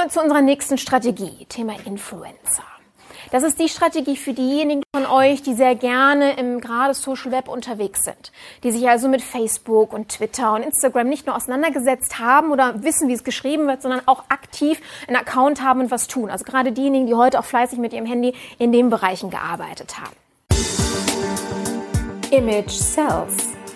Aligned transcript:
Kommen 0.00 0.12
wir 0.12 0.14
zu 0.14 0.22
unserer 0.22 0.40
nächsten 0.40 0.78
Strategie, 0.78 1.44
Thema 1.50 1.74
Influencer. 1.84 2.64
Das 3.32 3.42
ist 3.42 3.60
die 3.60 3.68
Strategie 3.68 4.16
für 4.16 4.32
diejenigen 4.32 4.82
von 4.96 5.04
euch, 5.04 5.42
die 5.42 5.52
sehr 5.52 5.74
gerne 5.74 6.38
im 6.38 6.62
gerade 6.62 6.94
Social 6.94 7.32
Web 7.32 7.48
unterwegs 7.48 8.04
sind, 8.04 8.32
die 8.62 8.72
sich 8.72 8.88
also 8.88 9.08
mit 9.08 9.20
Facebook 9.20 9.92
und 9.92 10.08
Twitter 10.08 10.54
und 10.54 10.62
Instagram 10.62 11.06
nicht 11.06 11.26
nur 11.26 11.36
auseinandergesetzt 11.36 12.18
haben 12.18 12.50
oder 12.50 12.82
wissen, 12.82 13.08
wie 13.08 13.12
es 13.12 13.24
geschrieben 13.24 13.66
wird, 13.66 13.82
sondern 13.82 14.00
auch 14.06 14.24
aktiv 14.30 14.80
einen 15.06 15.18
Account 15.18 15.62
haben 15.62 15.80
und 15.80 15.90
was 15.90 16.08
tun. 16.08 16.30
Also 16.30 16.46
gerade 16.46 16.72
diejenigen, 16.72 17.06
die 17.06 17.14
heute 17.14 17.38
auch 17.38 17.44
fleißig 17.44 17.78
mit 17.78 17.92
ihrem 17.92 18.06
Handy 18.06 18.32
in 18.58 18.72
den 18.72 18.88
Bereichen 18.88 19.28
gearbeitet 19.28 19.96
haben. 19.98 20.16
Image 22.30 22.70
Sells 22.70 23.49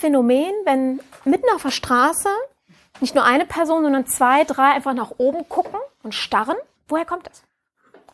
Phänomen, 0.00 0.52
wenn 0.64 1.00
mitten 1.24 1.48
auf 1.54 1.62
der 1.62 1.70
Straße 1.70 2.28
nicht 3.00 3.14
nur 3.14 3.24
eine 3.24 3.44
Person, 3.44 3.82
sondern 3.82 4.06
zwei, 4.06 4.44
drei 4.44 4.72
einfach 4.72 4.94
nach 4.94 5.12
oben 5.18 5.48
gucken 5.48 5.78
und 6.02 6.14
starren? 6.14 6.56
Woher 6.88 7.04
kommt 7.04 7.26
das? 7.26 7.42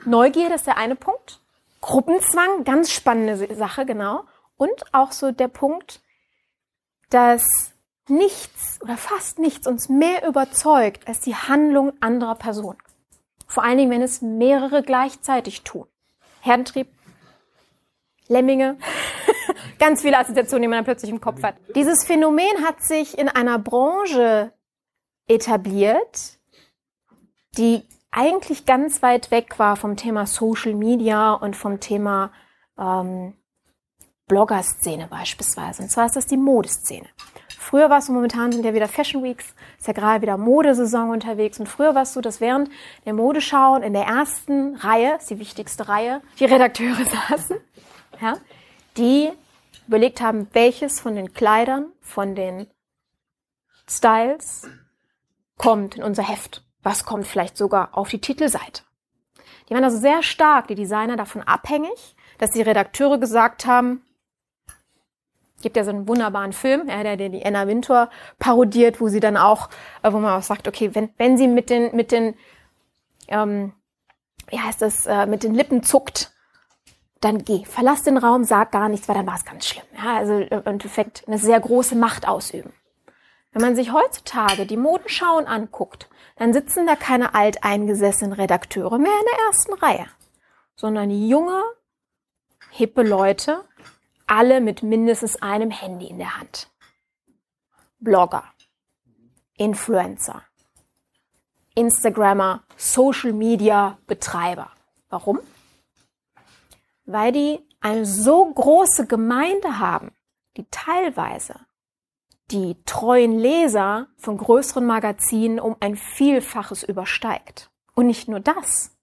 Neugier, 0.05 0.49
das 0.49 0.63
ist 0.63 0.67
der 0.67 0.79
eine 0.79 0.97
Punkt. 0.97 1.41
Gruppenzwang, 1.81 2.65
ganz 2.65 2.91
spannende 2.91 3.55
Sache, 3.55 3.87
genau. 3.87 4.25
Und 4.57 4.93
auch 4.93 5.13
so 5.13 5.31
der 5.31 5.49
Punkt, 5.49 6.01
dass 7.11 7.45
nichts 8.09 8.81
oder 8.83 8.97
fast 8.97 9.39
nichts 9.39 9.67
uns 9.67 9.89
mehr 9.89 10.27
überzeugt 10.27 11.07
als 11.07 11.21
die 11.21 11.35
Handlung 11.35 11.93
anderer 12.01 12.35
Personen. 12.35 12.79
Vor 13.47 13.63
allen 13.63 13.79
Dingen, 13.79 13.91
wenn 13.91 14.03
es 14.03 14.23
mehrere 14.23 14.83
gleichzeitig 14.83 15.63
tun. 15.63 15.87
Herdentrieb, 16.41 16.89
Lemminge, 18.29 18.77
ganz 19.79 20.03
viele 20.03 20.19
Assoziationen, 20.19 20.63
die 20.63 20.69
man 20.69 20.79
dann 20.79 20.85
plötzlich 20.85 21.11
im 21.11 21.21
Kopf 21.21 21.43
hat. 21.43 21.57
Dieses 21.75 22.05
Phänomen 22.05 22.65
hat 22.65 22.83
sich 22.83 23.19
in 23.19 23.29
einer 23.29 23.59
Branche 23.59 24.53
etabliert, 25.29 26.39
die 27.57 27.83
eigentlich 28.11 28.65
ganz 28.65 29.03
weit 29.03 29.31
weg 29.31 29.59
war 29.59 29.77
vom 29.77 29.97
Thema 29.97 30.27
Social 30.27 30.75
Media 30.75 31.33
und 31.35 31.57
vom 31.57 31.81
Thema 31.81 32.33
ähm, 32.79 33.35
Blogger-Szene 34.27 35.07
beispielsweise. 35.09 35.83
Und 35.83 35.91
zwar 35.91 36.07
ist 36.07 36.17
das 36.17 36.27
die 36.27 36.37
Modeszene. 36.37 37.07
Früher 37.59 37.91
war 37.91 37.99
es 37.99 38.07
so, 38.07 38.13
momentan 38.13 38.53
sind 38.53 38.65
ja 38.65 38.75
wieder 38.75 38.87
Fashion 38.87 39.25
Weeks, 39.25 39.55
ist 39.77 39.89
ja 39.89 39.93
gerade 39.93 40.23
wieder 40.23 40.37
Modesaison 40.37 41.11
unterwegs. 41.11 41.59
Und 41.59 41.69
früher 41.69 41.95
war 41.95 42.03
es 42.03 42.13
so, 42.13 42.21
dass 42.21 42.41
während 42.41 42.71
der 43.05 43.13
Modeschauen 43.13 43.83
in 43.83 43.93
der 43.93 44.05
ersten 44.05 44.77
Reihe, 44.77 45.17
ist 45.17 45.31
die 45.31 45.41
wichtigste 45.41 45.89
Reihe, 45.89 46.23
die 46.39 46.45
Redakteure 46.45 47.05
saßen, 47.29 47.57
ja, 48.21 48.35
die 48.97 49.31
überlegt 49.87 50.21
haben, 50.21 50.49
welches 50.53 51.01
von 51.01 51.15
den 51.15 51.33
Kleidern, 51.33 51.93
von 52.01 52.35
den 52.35 52.67
Styles 53.89 54.69
kommt 55.57 55.97
in 55.97 56.03
unser 56.03 56.29
Heft. 56.29 56.65
Was 56.83 57.05
kommt 57.05 57.27
vielleicht 57.27 57.57
sogar 57.57 57.97
auf 57.97 58.09
die 58.09 58.21
Titelseite. 58.21 58.83
Die 59.69 59.75
waren 59.75 59.85
also 59.85 59.99
sehr 59.99 60.23
stark, 60.23 60.69
die 60.69 60.75
Designer, 60.75 61.17
davon 61.17 61.43
abhängig, 61.43 62.17
dass 62.39 62.53
die 62.53 62.63
Redakteure 62.63 63.19
gesagt 63.19 63.67
haben, 63.67 64.03
gibt 65.63 65.77
ja 65.77 65.85
so 65.85 65.91
einen 65.91 66.07
wunderbaren 66.07 66.53
Film, 66.53 66.89
ja, 66.89 67.03
der, 67.03 67.17
der 67.17 67.29
die 67.29 67.45
Anna 67.45 67.67
Wintour 67.67 68.11
parodiert, 68.39 69.01
wo 69.01 69.09
sie 69.09 69.21
dann 69.21 69.37
auch, 69.37 69.69
äh, 70.03 70.13
wo 70.13 70.19
man 70.19 70.39
auch 70.39 70.43
sagt, 70.43 70.69
okay, 70.69 70.95
wenn, 70.95 71.11
wenn 71.17 71.37
sie 71.37 71.49
mit 71.49 71.71
den, 71.71 71.97
mit 71.97 72.13
den, 72.13 72.35
ähm, 73.29 73.73
wie 74.49 74.61
heißt 74.61 74.83
das, 74.83 75.07
äh, 75.07 75.27
mit 75.27 75.43
den 75.43 75.55
Lippen 75.55 75.83
zuckt, 75.83 76.33
dann 77.21 77.45
geh, 77.45 77.65
verlass 77.65 78.03
den 78.03 78.19
Raum, 78.19 78.45
sag 78.45 78.73
gar 78.73 78.89
nichts, 78.89 79.09
weil 79.09 79.17
dann 79.17 79.27
war 79.27 79.37
es 79.37 79.45
ganz 79.45 79.67
schlimm. 79.67 79.87
Ja, 79.97 80.17
also 80.17 80.35
im 80.35 80.63
Endeffekt 80.65 81.27
eine 81.27 81.39
sehr 81.39 81.59
große 81.59 81.97
Macht 81.97 82.29
ausüben. 82.29 82.73
Wenn 83.53 83.63
man 83.63 83.77
sich 83.77 83.93
heutzutage 83.93 84.67
die 84.67 84.77
Modenschauen 84.77 85.47
anguckt, 85.47 86.11
dann 86.37 86.53
sitzen 86.53 86.87
da 86.87 86.95
keine 86.95 87.35
alteingesessenen 87.35 88.35
Redakteure 88.35 88.99
mehr 88.99 89.19
in 89.19 89.27
der 89.33 89.47
ersten 89.47 89.73
Reihe, 89.73 90.07
sondern 90.75 91.11
junge, 91.11 91.63
hippe 92.71 93.03
Leute, 93.03 93.65
alle 94.27 94.61
mit 94.61 94.83
mindestens 94.83 95.41
einem 95.41 95.71
Handy 95.71 96.07
in 96.07 96.19
der 96.19 96.39
Hand. 96.39 96.69
Blogger, 97.99 98.45
Influencer, 99.55 100.43
Instagrammer, 101.75 102.63
Social 102.77 103.33
Media 103.33 103.97
Betreiber. 104.07 104.71
Warum? 105.09 105.41
Weil 107.07 107.33
die 107.33 107.61
eine 107.81 108.05
so 108.05 108.45
große 108.45 109.07
Gemeinde 109.07 109.79
haben, 109.79 110.13
die 110.57 110.67
teilweise 110.71 111.55
die 112.51 112.77
treuen 112.85 113.39
Leser 113.39 114.09
von 114.17 114.37
größeren 114.37 114.85
Magazinen 114.85 115.59
um 115.59 115.77
ein 115.81 115.97
Vielfaches 115.97 116.83
übersteigt. 116.83 117.71
Und 117.95 118.07
nicht 118.07 118.29
nur 118.29 118.41
das, 118.41 118.97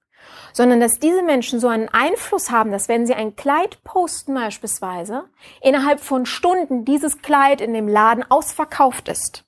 sondern 0.53 0.79
dass 0.79 0.99
diese 0.99 1.23
Menschen 1.23 1.59
so 1.59 1.67
einen 1.67 1.89
Einfluss 1.89 2.51
haben, 2.51 2.71
dass 2.71 2.87
wenn 2.87 3.05
sie 3.05 3.15
ein 3.15 3.35
Kleid 3.35 3.83
posten 3.83 4.33
beispielsweise, 4.33 5.25
innerhalb 5.61 5.99
von 5.99 6.25
Stunden 6.25 6.85
dieses 6.85 7.21
Kleid 7.21 7.59
in 7.59 7.73
dem 7.73 7.87
Laden 7.87 8.23
ausverkauft 8.29 9.09
ist 9.09 9.45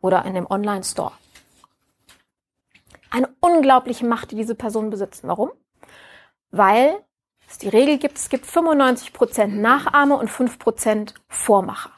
oder 0.00 0.24
in 0.24 0.34
dem 0.34 0.50
Online-Store. 0.50 1.12
Eine 3.10 3.28
unglaubliche 3.40 4.06
Macht, 4.06 4.32
die 4.32 4.36
diese 4.36 4.54
Personen 4.54 4.90
besitzen. 4.90 5.28
Warum? 5.28 5.50
Weil 6.50 7.04
es 7.48 7.58
die 7.58 7.68
Regel 7.68 7.98
gibt, 7.98 8.18
es 8.18 8.28
gibt 8.28 8.46
95% 8.46 9.46
Nachahmer 9.46 10.18
und 10.18 10.30
5% 10.30 11.14
Vormacher. 11.28 11.90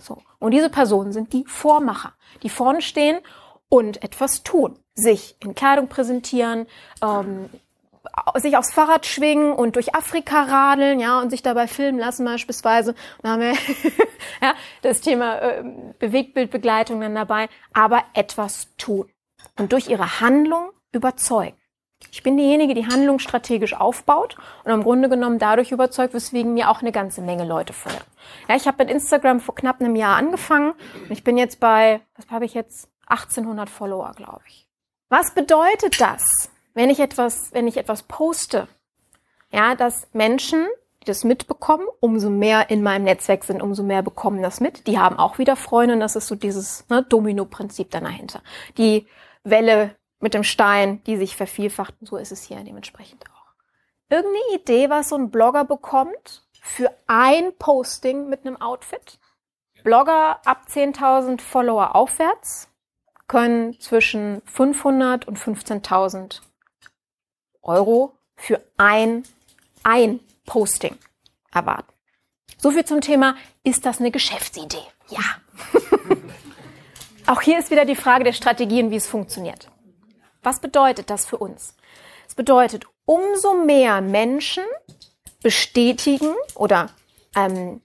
So. 0.00 0.22
Und 0.38 0.52
diese 0.52 0.70
Personen 0.70 1.12
sind 1.12 1.32
die 1.32 1.44
Vormacher, 1.46 2.14
die 2.42 2.48
vorne 2.48 2.82
stehen 2.82 3.20
und 3.68 4.02
etwas 4.02 4.42
tun. 4.42 4.78
Sich 4.94 5.36
in 5.40 5.54
Kleidung 5.54 5.88
präsentieren, 5.88 6.66
ähm, 7.02 7.48
sich 8.34 8.56
aufs 8.56 8.72
Fahrrad 8.72 9.06
schwingen 9.06 9.52
und 9.52 9.76
durch 9.76 9.94
Afrika 9.94 10.42
radeln, 10.42 10.98
ja, 10.98 11.20
und 11.20 11.30
sich 11.30 11.42
dabei 11.42 11.68
filmen 11.68 11.98
lassen 11.98 12.24
beispielsweise. 12.24 12.94
Da 13.22 13.30
haben 13.30 13.42
wir 13.42 13.52
ja, 14.42 14.54
das 14.82 15.00
Thema 15.00 15.38
äh, 15.38 15.64
Bewegtbildbegleitung 15.98 17.00
dann 17.00 17.14
dabei, 17.14 17.48
aber 17.72 18.02
etwas 18.14 18.68
tun 18.76 19.08
und 19.58 19.72
durch 19.72 19.88
ihre 19.88 20.20
Handlung 20.20 20.70
überzeugen. 20.92 21.56
Ich 22.10 22.22
bin 22.22 22.36
diejenige, 22.36 22.74
die 22.74 22.86
Handlung 22.86 23.18
strategisch 23.18 23.74
aufbaut 23.74 24.36
und 24.64 24.72
im 24.72 24.82
Grunde 24.82 25.08
genommen 25.08 25.38
dadurch 25.38 25.72
überzeugt, 25.72 26.14
weswegen 26.14 26.54
mir 26.54 26.70
auch 26.70 26.80
eine 26.80 26.92
ganze 26.92 27.22
Menge 27.22 27.44
Leute 27.44 27.72
folgen. 27.72 28.04
Ja, 28.48 28.56
ich 28.56 28.66
habe 28.66 28.84
mit 28.84 28.92
Instagram 28.92 29.40
vor 29.40 29.54
knapp 29.54 29.80
einem 29.80 29.96
Jahr 29.96 30.16
angefangen 30.16 30.72
und 30.72 31.10
ich 31.10 31.24
bin 31.24 31.38
jetzt 31.38 31.60
bei, 31.60 32.00
was 32.16 32.28
habe 32.30 32.44
ich 32.44 32.54
jetzt? 32.54 32.88
1800 33.06 33.68
Follower, 33.68 34.12
glaube 34.16 34.42
ich. 34.46 34.66
Was 35.08 35.34
bedeutet 35.34 36.00
das, 36.00 36.22
wenn 36.74 36.88
ich 36.88 37.00
etwas, 37.00 37.50
wenn 37.52 37.68
ich 37.68 37.76
etwas 37.76 38.02
poste? 38.04 38.68
Ja, 39.50 39.74
dass 39.74 40.08
Menschen, 40.14 40.66
die 41.02 41.06
das 41.06 41.24
mitbekommen, 41.24 41.86
umso 42.00 42.30
mehr 42.30 42.70
in 42.70 42.82
meinem 42.82 43.04
Netzwerk 43.04 43.44
sind, 43.44 43.60
umso 43.60 43.82
mehr 43.82 44.02
bekommen 44.02 44.40
das 44.40 44.60
mit. 44.60 44.86
Die 44.86 44.98
haben 44.98 45.18
auch 45.18 45.38
wieder 45.38 45.56
Freunde 45.56 45.94
und 45.94 46.00
das 46.00 46.16
ist 46.16 46.28
so 46.28 46.34
dieses 46.34 46.88
ne, 46.88 47.02
Domino-Prinzip 47.02 47.90
dann 47.90 48.04
dahinter. 48.04 48.40
Die 48.78 49.06
Welle 49.44 49.94
mit 50.22 50.34
dem 50.34 50.44
Stein, 50.44 51.02
die 51.04 51.16
sich 51.16 51.36
vervielfacht. 51.36 51.94
so 52.00 52.16
ist 52.16 52.32
es 52.32 52.44
hier 52.44 52.62
dementsprechend 52.62 53.24
auch. 53.26 53.52
Irgendeine 54.08 54.54
Idee, 54.54 54.88
was 54.88 55.08
so 55.08 55.16
ein 55.16 55.30
Blogger 55.30 55.64
bekommt 55.64 56.46
für 56.62 56.90
ein 57.06 57.56
Posting 57.58 58.28
mit 58.28 58.46
einem 58.46 58.60
Outfit? 58.60 59.18
Blogger 59.82 60.46
ab 60.46 60.66
10.000 60.70 61.40
Follower 61.40 61.96
aufwärts 61.96 62.68
können 63.26 63.80
zwischen 63.80 64.42
500 64.44 65.26
und 65.26 65.38
15.000 65.38 66.40
Euro 67.62 68.14
für 68.36 68.62
ein, 68.76 69.24
ein 69.82 70.20
Posting 70.46 70.96
erwarten. 71.52 71.92
So 72.58 72.70
viel 72.70 72.84
zum 72.84 73.00
Thema, 73.00 73.34
ist 73.64 73.86
das 73.86 73.98
eine 73.98 74.12
Geschäftsidee? 74.12 74.86
Ja. 75.08 75.22
Auch 77.26 77.40
hier 77.40 77.58
ist 77.58 77.70
wieder 77.70 77.84
die 77.84 77.96
Frage 77.96 78.24
der 78.24 78.32
Strategien, 78.32 78.90
wie 78.90 78.96
es 78.96 79.08
funktioniert. 79.08 79.71
Was 80.42 80.60
bedeutet 80.60 81.10
das 81.10 81.24
für 81.24 81.38
uns? 81.38 81.76
Es 82.26 82.34
bedeutet, 82.34 82.86
umso 83.04 83.54
mehr 83.54 84.00
Menschen 84.00 84.64
bestätigen 85.42 86.34
oder 86.54 86.90
ähm, 87.36 87.80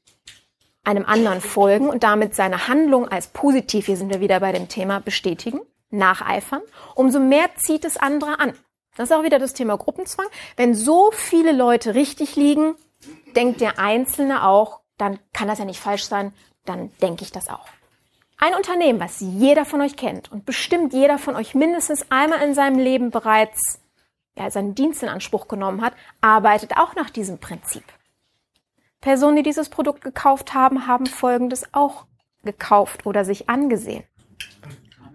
einem 0.84 1.06
anderen 1.06 1.42
folgen 1.42 1.90
und 1.90 2.04
damit 2.04 2.34
seine 2.34 2.68
Handlung 2.68 3.08
als 3.08 3.28
positiv, 3.28 3.88
hier 3.88 3.98
sind 3.98 4.10
wir 4.10 4.22
wieder 4.22 4.40
bei 4.40 4.52
dem 4.52 4.70
Thema, 4.70 5.00
bestätigen, 5.00 5.60
nacheifern, 5.90 6.62
umso 6.96 7.20
mehr 7.20 7.50
zieht 7.58 7.84
es 7.86 7.98
andere 7.98 8.40
an. 8.40 8.54
Das 8.96 9.10
ist 9.10 9.16
auch 9.16 9.24
wieder 9.24 9.38
das 9.38 9.54
Thema 9.54 9.78
Gruppenzwang. 9.78 10.28
Wenn 10.56 10.74
so 10.74 11.12
viele 11.12 11.52
Leute 11.52 11.94
richtig 11.94 12.36
liegen, 12.36 12.76
denkt 13.36 13.62
der 13.62 13.80
Einzelne 13.80 14.48
auch, 14.48 14.82
dann 14.98 15.20
kann 15.34 15.48
das 15.48 15.60
ja 15.60 15.66
nicht 15.66 15.80
falsch 15.80 16.06
sein, 16.06 16.34
dann 16.66 16.92
denke 17.02 17.24
ich 17.24 17.32
das 17.32 17.50
auch. 17.50 17.68
Ein 18.38 18.54
Unternehmen, 18.54 19.00
was 19.00 19.20
jeder 19.20 19.66
von 19.66 19.82
euch 19.82 19.96
kennt 19.96 20.32
und 20.32 20.46
bestimmt 20.46 20.94
jeder 20.94 21.18
von 21.18 21.36
euch 21.36 21.56
mindestens 21.56 22.06
einmal 22.12 22.42
in 22.42 22.54
seinem 22.54 22.78
Leben 22.78 23.10
bereits 23.10 23.82
ja, 24.38 24.52
seinen 24.52 24.76
Dienst 24.76 25.02
in 25.04 25.10
Anspruch 25.10 25.48
genommen 25.48 25.82
hat, 25.82 25.94
arbeitet 26.22 26.78
auch 26.78 26.96
nach 26.96 27.10
diesem 27.10 27.40
Prinzip. 27.40 27.84
Personen, 29.02 29.38
die 29.38 29.44
dieses 29.44 29.70
Produkt 29.70 30.04
gekauft 30.04 30.54
haben, 30.54 30.88
haben 30.88 31.08
Folgendes 31.08 31.74
auch 31.74 32.06
gekauft 32.44 33.06
oder 33.06 33.26
sich 33.26 33.50
angesehen. 33.50 34.04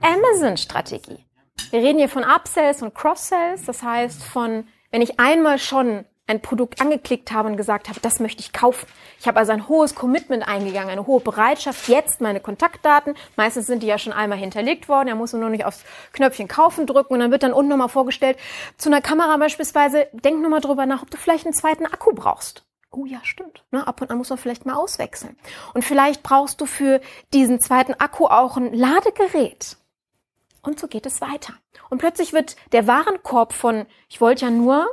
Amazon-Strategie. 0.00 1.24
Wir 1.70 1.80
reden 1.80 1.98
hier 1.98 2.08
von 2.08 2.24
Upsells 2.24 2.82
und 2.82 2.94
Cross-Sells, 2.94 3.64
das 3.64 3.82
heißt 3.82 4.24
von, 4.24 4.66
wenn 4.90 5.02
ich 5.02 5.20
einmal 5.20 5.58
schon 5.58 6.04
ein 6.26 6.40
Produkt 6.40 6.80
angeklickt 6.80 7.32
habe 7.32 7.48
und 7.48 7.56
gesagt 7.56 7.88
habe, 7.88 8.00
das 8.00 8.20
möchte 8.20 8.40
ich 8.40 8.52
kaufen. 8.52 8.86
Ich 9.18 9.26
habe 9.26 9.38
also 9.38 9.52
ein 9.52 9.68
hohes 9.68 9.94
Commitment 9.94 10.46
eingegangen, 10.46 10.90
eine 10.90 11.06
hohe 11.06 11.20
Bereitschaft, 11.20 11.88
jetzt 11.88 12.20
meine 12.20 12.40
Kontaktdaten, 12.40 13.14
meistens 13.36 13.66
sind 13.66 13.82
die 13.82 13.88
ja 13.88 13.98
schon 13.98 14.12
einmal 14.12 14.38
hinterlegt 14.38 14.88
worden, 14.88 15.08
er 15.08 15.14
muss 15.14 15.32
nur 15.32 15.50
nicht 15.50 15.64
aufs 15.64 15.84
Knöpfchen 16.12 16.48
kaufen 16.48 16.86
drücken 16.86 17.14
und 17.14 17.20
dann 17.20 17.30
wird 17.30 17.42
dann 17.42 17.52
unten 17.52 17.70
nochmal 17.70 17.88
vorgestellt, 17.88 18.38
zu 18.78 18.88
einer 18.88 19.00
Kamera 19.00 19.36
beispielsweise, 19.36 20.08
denk 20.12 20.40
nochmal 20.40 20.60
drüber 20.60 20.86
nach, 20.86 21.02
ob 21.02 21.10
du 21.10 21.16
vielleicht 21.16 21.44
einen 21.44 21.54
zweiten 21.54 21.86
Akku 21.86 22.12
brauchst. 22.14 22.64
Oh 22.92 23.06
ja, 23.06 23.20
stimmt. 23.22 23.64
Ne, 23.70 23.86
ab 23.86 24.02
und 24.02 24.10
an 24.10 24.18
muss 24.18 24.28
man 24.28 24.38
vielleicht 24.38 24.66
mal 24.66 24.74
auswechseln. 24.74 25.36
Und 25.72 25.82
vielleicht 25.82 26.22
brauchst 26.22 26.60
du 26.60 26.66
für 26.66 27.00
diesen 27.32 27.58
zweiten 27.58 27.94
Akku 27.94 28.26
auch 28.26 28.58
ein 28.58 28.74
Ladegerät. 28.74 29.78
Und 30.60 30.78
so 30.78 30.86
geht 30.88 31.06
es 31.06 31.22
weiter. 31.22 31.54
Und 31.88 31.98
plötzlich 31.98 32.34
wird 32.34 32.56
der 32.72 32.86
Warenkorb 32.86 33.54
von, 33.54 33.86
ich 34.08 34.20
wollte 34.20 34.44
ja 34.44 34.50
nur 34.50 34.86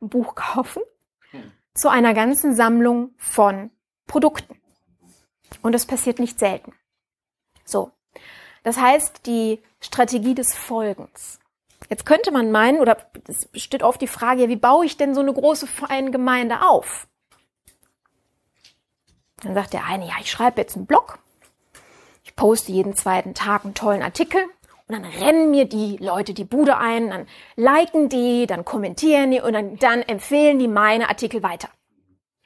ein 0.00 0.08
Buch 0.08 0.34
kaufen, 0.34 0.82
hm. 1.30 1.52
zu 1.74 1.88
einer 1.88 2.14
ganzen 2.14 2.54
Sammlung 2.54 3.14
von 3.16 3.70
Produkten. 4.06 4.60
Und 5.62 5.72
das 5.72 5.86
passiert 5.86 6.18
nicht 6.18 6.38
selten. 6.38 6.72
So. 7.64 7.90
Das 8.62 8.78
heißt, 8.78 9.26
die 9.26 9.62
Strategie 9.80 10.34
des 10.34 10.54
Folgens. 10.54 11.38
Jetzt 11.90 12.06
könnte 12.06 12.30
man 12.30 12.50
meinen, 12.50 12.80
oder 12.80 12.96
es 13.28 13.48
steht 13.62 13.82
oft 13.82 14.00
die 14.00 14.06
Frage, 14.06 14.48
wie 14.48 14.56
baue 14.56 14.86
ich 14.86 14.96
denn 14.96 15.14
so 15.14 15.20
eine 15.20 15.32
große 15.32 15.68
Gemeinde 16.10 16.62
auf? 16.62 17.06
Dann 19.42 19.54
sagt 19.54 19.74
der 19.74 19.84
eine, 19.84 20.06
ja, 20.06 20.14
ich 20.20 20.30
schreibe 20.30 20.60
jetzt 20.60 20.76
einen 20.76 20.86
Blog. 20.86 21.18
Ich 22.22 22.34
poste 22.34 22.72
jeden 22.72 22.96
zweiten 22.96 23.34
Tag 23.34 23.64
einen 23.64 23.74
tollen 23.74 24.02
Artikel. 24.02 24.40
Und 24.86 24.96
dann 24.96 25.04
rennen 25.04 25.50
mir 25.50 25.64
die 25.64 25.96
Leute 25.96 26.34
die 26.34 26.44
Bude 26.44 26.76
ein, 26.76 27.08
dann 27.10 27.26
liken 27.56 28.08
die, 28.10 28.46
dann 28.46 28.64
kommentieren 28.64 29.30
die 29.30 29.40
und 29.40 29.54
dann, 29.54 29.76
dann 29.76 30.02
empfehlen 30.02 30.58
die 30.58 30.68
meine 30.68 31.08
Artikel 31.08 31.42
weiter. 31.42 31.68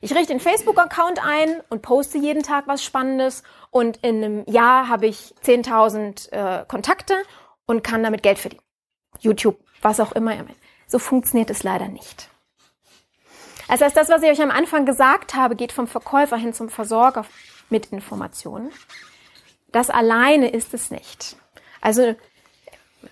Ich 0.01 0.15
richte 0.15 0.33
einen 0.33 0.41
Facebook-Account 0.41 1.25
ein 1.25 1.61
und 1.71 1.83
poste 1.83 2.19
jeden 2.19 2.45
Tag 2.45 2.69
was 2.69 2.85
Spannendes 2.85 3.43
und 3.71 3.97
in 3.99 4.23
einem 4.23 4.45
Jahr 4.47 4.89
habe 4.89 5.07
ich 5.07 5.35
10.000 5.45 6.31
äh, 6.31 6.65
Kontakte 6.67 7.15
und 7.67 7.83
kann 7.83 8.05
damit 8.05 8.23
Geld 8.23 8.39
verdienen. 8.39 8.63
YouTube, 9.19 9.59
was 9.83 9.99
auch 9.99 10.13
immer. 10.13 10.37
So 10.87 11.01
funktioniert 11.01 11.51
es 11.51 11.65
leider 11.65 11.89
nicht. 11.89 12.29
Also 13.67 13.87
das, 13.93 14.09
was 14.09 14.23
ich 14.23 14.31
euch 14.31 14.41
am 14.41 14.53
Anfang 14.53 14.87
gesagt 14.87 15.35
habe, 15.35 15.57
geht 15.57 15.73
vom 15.73 15.89
Verkäufer 15.89 16.37
hin 16.37 16.55
zum 16.55 16.69
Versorger 16.69 17.27
mit 17.69 17.87
Informationen. 17.87 18.71
Das 19.73 19.91
alleine 19.91 20.49
ist 20.49 20.73
es 20.73 20.91
nicht. 20.91 21.37
Also 21.81 22.15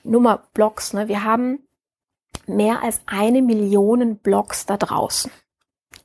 Nummer 0.04 0.42
Blogs, 0.54 0.92
ne? 0.92 1.08
Wir 1.08 1.24
haben 1.24 1.60
mehr 2.46 2.82
als 2.82 3.00
eine 3.06 3.42
Million 3.42 4.18
Blogs 4.18 4.66
da 4.66 4.76
draußen. 4.76 5.30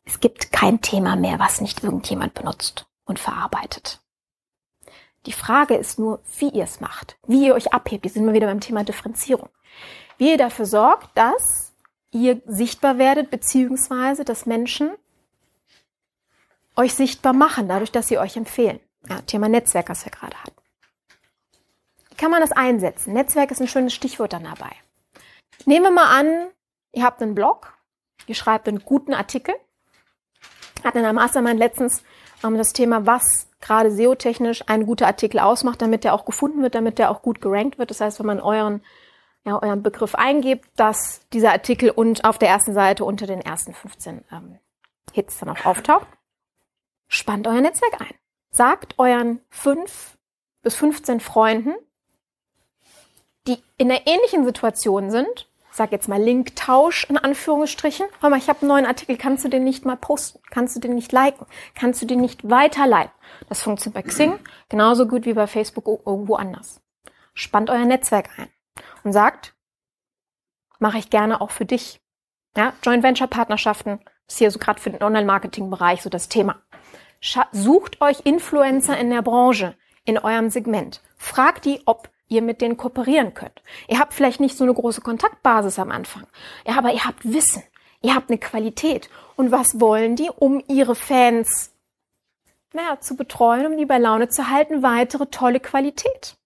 Es 0.05 0.19
gibt 0.19 0.51
kein 0.51 0.81
Thema 0.81 1.15
mehr, 1.15 1.39
was 1.39 1.61
nicht 1.61 1.83
irgendjemand 1.83 2.33
benutzt 2.33 2.87
und 3.05 3.19
verarbeitet. 3.19 3.99
Die 5.27 5.33
Frage 5.33 5.75
ist 5.75 5.99
nur, 5.99 6.21
wie 6.39 6.49
ihr 6.49 6.63
es 6.63 6.79
macht, 6.79 7.17
wie 7.27 7.45
ihr 7.45 7.53
euch 7.53 7.73
abhebt. 7.73 8.05
Hier 8.05 8.11
sind 8.11 8.25
wir 8.25 8.33
wieder 8.33 8.47
beim 8.47 8.59
Thema 8.59 8.83
Differenzierung. 8.83 9.49
Wie 10.17 10.31
ihr 10.31 10.37
dafür 10.37 10.65
sorgt, 10.65 11.15
dass 11.15 11.73
ihr 12.11 12.41
sichtbar 12.45 12.97
werdet, 12.97 13.29
beziehungsweise 13.29 14.25
dass 14.25 14.45
Menschen 14.45 14.91
euch 16.75 16.93
sichtbar 16.95 17.33
machen, 17.33 17.67
dadurch, 17.67 17.91
dass 17.91 18.07
sie 18.07 18.17
euch 18.17 18.35
empfehlen. 18.35 18.79
Ja, 19.07 19.21
Thema 19.21 19.47
Netzwerk, 19.47 19.89
was 19.89 20.05
wir 20.05 20.11
gerade 20.11 20.35
hatten 20.37 20.60
kann 22.21 22.29
man 22.29 22.41
das 22.41 22.51
einsetzen? 22.51 23.13
Netzwerk 23.13 23.49
ist 23.49 23.61
ein 23.61 23.67
schönes 23.67 23.95
Stichwort 23.95 24.33
dann 24.33 24.43
dabei. 24.43 24.69
Nehmen 25.65 25.85
wir 25.85 25.91
mal 25.91 26.19
an, 26.19 26.49
ihr 26.91 27.03
habt 27.03 27.19
einen 27.19 27.33
Blog, 27.33 27.73
ihr 28.27 28.35
schreibt 28.35 28.67
einen 28.67 28.85
guten 28.85 29.15
Artikel. 29.15 29.55
Hat 30.83 30.93
in 30.93 31.01
der 31.01 31.13
Mastermind 31.13 31.57
letztens 31.57 32.03
ähm, 32.43 32.59
das 32.59 32.73
Thema, 32.73 33.07
was 33.07 33.23
gerade 33.59 33.89
SEO-technisch 33.91 34.63
ein 34.67 34.85
guter 34.85 35.07
Artikel 35.07 35.39
ausmacht, 35.39 35.81
damit 35.81 36.03
der 36.03 36.13
auch 36.13 36.25
gefunden 36.25 36.61
wird, 36.61 36.75
damit 36.75 36.99
der 36.99 37.09
auch 37.09 37.23
gut 37.23 37.41
gerankt 37.41 37.79
wird. 37.79 37.89
Das 37.89 38.01
heißt, 38.01 38.19
wenn 38.19 38.27
man 38.27 38.39
euren, 38.39 38.83
ja, 39.43 39.59
euren 39.59 39.81
Begriff 39.81 40.13
eingibt, 40.13 40.69
dass 40.75 41.27
dieser 41.33 41.51
Artikel 41.51 41.89
und 41.89 42.23
auf 42.23 42.37
der 42.37 42.49
ersten 42.49 42.75
Seite 42.75 43.03
unter 43.03 43.25
den 43.25 43.41
ersten 43.41 43.73
15 43.73 44.25
ähm, 44.31 44.59
Hits 45.11 45.39
dann 45.39 45.49
auch 45.49 45.65
auftaucht, 45.65 46.07
spannt 47.07 47.47
euer 47.47 47.61
Netzwerk 47.61 47.99
ein. 47.99 48.13
Sagt 48.51 48.99
euren 48.99 49.41
fünf 49.49 50.19
bis 50.61 50.75
15 50.75 51.19
Freunden, 51.19 51.73
die 53.47 53.57
in 53.77 53.91
einer 53.91 54.05
ähnlichen 54.05 54.45
Situation 54.45 55.09
sind, 55.09 55.49
sag 55.71 55.91
jetzt 55.91 56.09
mal 56.09 56.21
Linktausch 56.21 57.05
in 57.05 57.17
Anführungsstrichen, 57.17 58.05
hör 58.19 58.29
mal, 58.29 58.37
ich 58.37 58.49
habe 58.49 58.61
einen 58.61 58.69
neuen 58.69 58.85
Artikel, 58.85 59.17
kannst 59.17 59.45
du 59.45 59.49
den 59.49 59.63
nicht 59.63 59.85
mal 59.85 59.95
posten? 59.95 60.39
Kannst 60.51 60.75
du 60.75 60.79
den 60.79 60.95
nicht 60.95 61.11
liken? 61.11 61.45
Kannst 61.75 62.01
du 62.01 62.05
den 62.05 62.19
nicht 62.19 62.49
weiterleiten? 62.49 63.13
Das 63.47 63.61
funktioniert 63.61 64.03
bei 64.03 64.09
Xing 64.09 64.39
genauso 64.69 65.07
gut 65.07 65.25
wie 65.25 65.33
bei 65.33 65.47
Facebook 65.47 65.87
irgendwo 66.05 66.35
anders. 66.35 66.81
Spannt 67.33 67.69
euer 67.69 67.85
Netzwerk 67.85 68.29
ein 68.37 68.49
und 69.03 69.13
sagt, 69.13 69.55
mache 70.79 70.97
ich 70.97 71.09
gerne 71.09 71.41
auch 71.41 71.51
für 71.51 71.65
dich. 71.65 72.01
Ja, 72.57 72.73
Joint 72.83 73.03
Venture 73.03 73.27
Partnerschaften 73.27 74.01
ist 74.27 74.39
hier 74.39 74.51
so 74.51 74.59
gerade 74.59 74.81
für 74.81 74.89
den 74.89 75.01
Online-Marketing-Bereich 75.01 76.01
so 76.01 76.09
das 76.09 76.27
Thema. 76.27 76.61
Sucht 77.51 78.01
euch 78.01 78.21
Influencer 78.25 78.97
in 78.97 79.09
der 79.09 79.21
Branche, 79.21 79.75
in 80.03 80.17
eurem 80.17 80.49
Segment. 80.49 81.01
Fragt 81.15 81.65
die, 81.65 81.81
ob 81.85 82.09
ihr 82.31 82.41
mit 82.41 82.61
denen 82.61 82.77
kooperieren 82.77 83.33
könnt. 83.33 83.61
Ihr 83.87 83.99
habt 83.99 84.13
vielleicht 84.13 84.39
nicht 84.39 84.57
so 84.57 84.63
eine 84.63 84.73
große 84.73 85.01
Kontaktbasis 85.01 85.77
am 85.77 85.91
Anfang, 85.91 86.25
aber 86.65 86.93
ihr 86.93 87.05
habt 87.05 87.25
Wissen, 87.25 87.63
ihr 88.01 88.15
habt 88.15 88.29
eine 88.29 88.39
Qualität. 88.39 89.09
Und 89.35 89.51
was 89.51 89.79
wollen 89.79 90.15
die, 90.15 90.29
um 90.29 90.63
ihre 90.67 90.95
Fans 90.95 91.71
naja, 92.73 92.99
zu 93.01 93.15
betreuen, 93.15 93.65
um 93.65 93.77
die 93.77 93.85
bei 93.85 93.97
Laune 93.97 94.29
zu 94.29 94.49
halten? 94.49 94.81
Weitere 94.81 95.25
tolle 95.27 95.59
Qualität. 95.59 96.37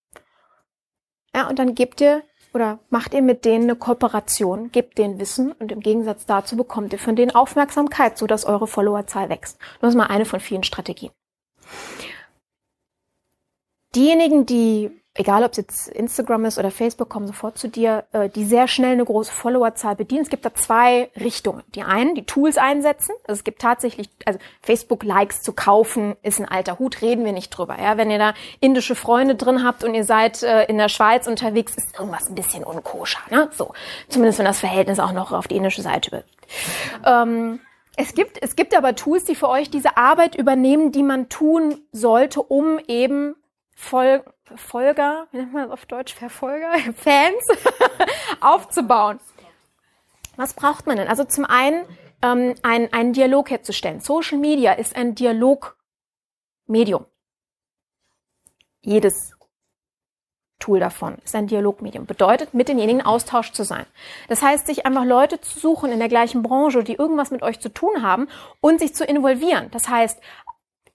Ja, 1.36 1.48
und 1.48 1.60
dann 1.60 1.76
gebt 1.76 2.02
ihr 2.02 2.24
oder 2.54 2.80
macht 2.90 3.14
ihr 3.14 3.22
mit 3.22 3.44
denen 3.44 3.66
eine 3.66 3.76
Kooperation, 3.76 4.72
gebt 4.72 4.98
denen 4.98 5.20
Wissen 5.20 5.52
und 5.52 5.74
im 5.74 5.82
Gegensatz 5.82 6.26
dazu 6.26 6.56
bekommt 6.56 6.94
ihr 6.94 7.00
von 7.00 7.16
denen 7.16 7.36
Aufmerksamkeit, 7.36 8.18
so 8.18 8.26
dass 8.28 8.46
eure 8.46 8.66
Followerzahl 8.66 9.30
wächst. 9.30 9.60
Das 9.82 9.90
ist 9.90 9.98
mal 9.98 10.08
eine 10.08 10.26
von 10.26 10.40
vielen 10.40 10.64
Strategien. 10.64 11.12
Diejenigen, 13.94 14.46
die 14.46 14.90
egal 15.16 15.44
ob 15.44 15.52
es 15.52 15.58
jetzt 15.58 15.88
Instagram 15.88 16.46
ist 16.46 16.60
oder 16.60 16.70
Facebook, 16.70 17.10
kommen 17.10 17.26
sofort 17.26 17.58
zu 17.58 17.70
dir, 17.70 18.04
äh, 18.12 18.30
die 18.30 18.44
sehr 18.44 18.68
schnell 18.68 18.92
eine 18.92 19.06
große 19.06 19.32
Followerzahl 19.32 19.96
bedienen. 19.96 20.24
Es 20.24 20.30
gibt 20.30 20.46
da 20.46 20.54
zwei 20.54 21.10
Richtungen. 21.16 21.64
Die 21.74 21.84
einen, 21.84 22.16
die 22.16 22.26
Tools 22.26 22.58
einsetzen. 22.58 23.16
Also 23.26 23.40
es 23.40 23.44
gibt 23.46 23.62
tatsächlich, 23.62 24.10
also 24.26 24.38
Facebook-Likes 24.62 25.42
zu 25.42 25.54
kaufen, 25.54 26.16
ist 26.22 26.40
ein 26.40 26.48
alter 26.48 26.80
Hut, 26.80 27.02
reden 27.02 27.24
wir 27.24 27.32
nicht 27.32 27.50
drüber. 27.50 27.78
Ja, 27.82 27.98
wenn 27.98 28.12
ihr 28.12 28.20
da 28.20 28.34
indische 28.60 28.96
Freunde 28.96 29.36
drin 29.36 29.64
habt 29.64 29.84
und 29.86 29.96
ihr 29.96 30.04
seid 30.04 30.44
äh, 30.44 30.66
in 30.66 30.78
der 30.78 30.90
Schweiz 30.90 31.28
unterwegs, 31.28 31.76
ist 31.76 31.98
irgendwas 31.98 32.28
ein 32.28 32.36
bisschen 32.36 32.66
unkoscher. 32.66 33.22
Ne? 33.32 33.50
So, 33.54 33.74
zumindest 34.10 34.40
wenn 34.40 34.46
das 34.46 34.60
Verhältnis 34.60 35.00
auch 35.00 35.14
noch 35.14 35.32
auf 35.32 35.48
die 35.48 35.56
indische 35.56 35.82
Seite 35.82 36.12
wird. 36.12 36.26
Ähm, 37.06 37.62
es 37.96 38.14
gibt, 38.14 38.42
es 38.42 38.58
gibt 38.58 38.76
aber 38.76 38.96
Tools, 38.96 39.24
die 39.24 39.36
für 39.36 39.48
euch 39.48 39.70
diese 39.70 39.96
Arbeit 39.96 40.36
übernehmen, 40.36 40.92
die 40.92 41.04
man 41.04 41.30
tun 41.30 41.78
sollte, 41.94 42.42
um 42.42 42.80
eben 42.88 43.36
voll 43.76 44.24
Verfolger, 44.44 45.28
wie 45.32 45.38
nennt 45.38 45.54
man 45.54 45.64
das 45.64 45.72
auf 45.72 45.86
Deutsch, 45.86 46.14
Verfolger, 46.14 46.72
Fans 46.96 47.44
aufzubauen. 48.42 49.20
Was 50.38 50.54
braucht 50.54 50.88
man 50.88 50.98
denn? 50.98 51.08
Also 51.08 51.24
zum 51.24 51.46
einen 51.46 51.86
ähm, 52.22 52.56
ein, 52.64 52.92
einen 52.94 53.14
Dialog 53.14 53.50
herzustellen. 53.50 54.00
Social 54.00 54.38
Media 54.38 54.74
ist 54.74 54.96
ein 54.96 55.16
Dialogmedium. 55.16 57.06
Jedes 58.82 59.36
Tool 60.60 60.80
davon 60.80 61.18
ist 61.24 61.36
ein 61.36 61.48
Dialogmedium. 61.48 62.06
Bedeutet, 62.06 62.54
mit 62.54 62.70
denjenigen 62.70 63.02
Austausch 63.02 63.52
zu 63.52 63.64
sein. 63.64 63.86
Das 64.30 64.42
heißt, 64.42 64.68
sich 64.68 64.86
einfach 64.86 65.06
Leute 65.06 65.42
zu 65.42 65.60
suchen 65.60 65.92
in 65.92 66.00
der 66.00 66.08
gleichen 66.08 66.44
Branche, 66.44 66.84
die 66.84 66.94
irgendwas 66.94 67.32
mit 67.32 67.44
euch 67.44 67.60
zu 67.60 67.70
tun 67.70 68.02
haben 68.02 68.28
und 68.62 68.80
sich 68.80 68.96
zu 68.96 69.06
involvieren. 69.06 69.70
Das 69.72 69.90
heißt, 69.90 70.20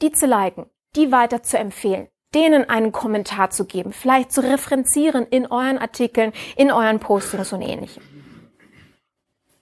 die 0.03 0.13
zu 0.13 0.27
liken, 0.27 0.67
die 0.97 1.13
weiter 1.13 1.43
zu 1.43 1.59
empfehlen, 1.59 2.09
denen 2.35 2.69
einen 2.69 2.93
Kommentar 2.93 3.51
zu 3.51 3.65
geben, 3.65 3.93
vielleicht 3.93 4.33
zu 4.33 4.43
referenzieren 4.43 5.27
in 5.27 5.47
euren 5.47 5.79
Artikeln, 5.79 6.33
in 6.57 6.71
euren 6.71 7.01
Postings 7.01 7.53
und 7.53 7.63
ähnlichem. 7.63 8.03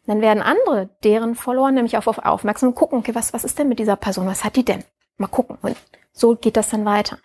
Dann 0.07 0.23
werden 0.23 0.43
andere, 0.43 0.89
deren 1.05 1.35
Follower 1.35 1.71
nämlich 1.71 1.99
auf, 1.99 2.07
auf 2.07 2.19
aufmerksam 2.19 2.75
gucken, 2.75 2.99
okay, 2.99 3.15
was, 3.15 3.35
was 3.35 3.45
ist 3.45 3.59
denn 3.59 3.69
mit 3.69 3.79
dieser 3.79 3.97
Person? 3.97 4.27
Was 4.27 4.43
hat 4.43 4.57
die 4.57 4.65
denn? 4.65 4.85
Mal 5.19 5.27
gucken. 5.27 5.59
Und 5.61 5.77
so 6.13 6.35
geht 6.35 6.57
das 6.57 6.71
dann 6.71 6.87
weiter. 6.87 7.19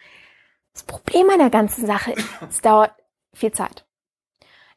Das 0.73 0.83
Problem 0.83 1.29
an 1.29 1.39
der 1.39 1.49
ganzen 1.49 1.85
Sache 1.85 2.11
ist, 2.11 2.27
es 2.49 2.61
dauert 2.61 2.91
viel 3.33 3.51
Zeit. 3.51 3.85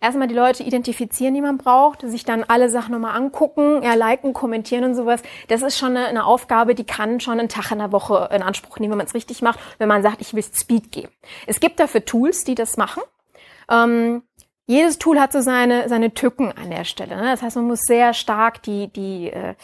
Erstmal 0.00 0.28
die 0.28 0.34
Leute 0.34 0.62
identifizieren, 0.62 1.34
die 1.34 1.40
man 1.40 1.58
braucht, 1.58 2.02
sich 2.02 2.24
dann 2.24 2.44
alle 2.44 2.68
Sachen 2.68 2.92
nochmal 2.92 3.16
angucken, 3.16 3.82
ja, 3.82 3.94
liken, 3.94 4.32
kommentieren 4.32 4.84
und 4.84 4.94
sowas. 4.94 5.22
Das 5.48 5.62
ist 5.62 5.78
schon 5.78 5.96
eine, 5.96 6.06
eine 6.06 6.24
Aufgabe, 6.24 6.74
die 6.74 6.84
kann 6.84 7.20
schon 7.20 7.38
einen 7.38 7.48
Tag 7.48 7.70
in 7.70 7.78
der 7.78 7.92
Woche 7.92 8.28
in 8.32 8.42
Anspruch 8.42 8.78
nehmen, 8.78 8.92
wenn 8.92 8.98
man 8.98 9.06
es 9.06 9.14
richtig 9.14 9.42
macht, 9.42 9.58
wenn 9.78 9.88
man 9.88 10.02
sagt, 10.02 10.20
ich 10.20 10.34
will 10.34 10.42
Speed 10.42 10.92
geben. 10.92 11.12
Es 11.46 11.60
gibt 11.60 11.80
dafür 11.80 12.04
Tools, 12.04 12.44
die 12.44 12.54
das 12.54 12.76
machen. 12.76 13.02
Ähm, 13.70 14.22
jedes 14.66 14.98
Tool 14.98 15.20
hat 15.20 15.32
so 15.32 15.40
seine, 15.40 15.88
seine 15.88 16.12
Tücken 16.12 16.50
an 16.52 16.70
der 16.70 16.84
Stelle. 16.84 17.16
Ne? 17.16 17.30
Das 17.30 17.42
heißt, 17.42 17.56
man 17.56 17.66
muss 17.66 17.80
sehr 17.82 18.14
stark 18.14 18.62
die, 18.64 18.88
die 18.88 19.30
äh, 19.30 19.54